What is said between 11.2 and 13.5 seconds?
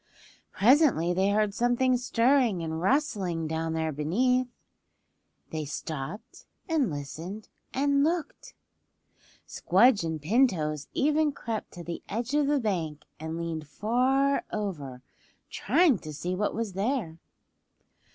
crept to the edge of the bank and